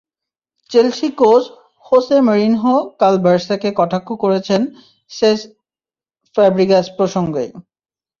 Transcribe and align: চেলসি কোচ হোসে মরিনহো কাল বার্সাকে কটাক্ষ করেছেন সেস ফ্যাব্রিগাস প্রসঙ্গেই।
চেলসি 0.69 1.07
কোচ 1.19 1.43
হোসে 1.85 2.17
মরিনহো 2.27 2.75
কাল 3.01 3.15
বার্সাকে 3.25 3.69
কটাক্ষ 3.79 4.09
করেছেন 4.23 4.61
সেস 5.11 5.39
ফ্যাব্রিগাস 6.35 6.85
প্রসঙ্গেই। 6.97 7.49